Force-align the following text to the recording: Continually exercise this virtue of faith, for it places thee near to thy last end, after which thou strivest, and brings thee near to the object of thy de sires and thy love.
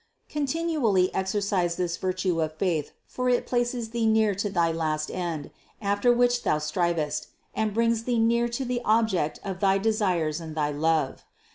Continually 0.29 1.13
exercise 1.13 1.75
this 1.75 1.95
virtue 1.95 2.41
of 2.41 2.55
faith, 2.57 2.91
for 3.05 3.29
it 3.29 3.45
places 3.45 3.91
thee 3.91 4.07
near 4.07 4.33
to 4.33 4.49
thy 4.49 4.71
last 4.71 5.11
end, 5.11 5.51
after 5.79 6.11
which 6.11 6.41
thou 6.41 6.57
strivest, 6.57 7.27
and 7.53 7.71
brings 7.75 8.05
thee 8.05 8.17
near 8.17 8.47
to 8.47 8.65
the 8.65 8.81
object 8.83 9.39
of 9.43 9.59
thy 9.59 9.77
de 9.77 9.93
sires 9.93 10.41
and 10.41 10.55
thy 10.57 10.71
love. 10.71 11.23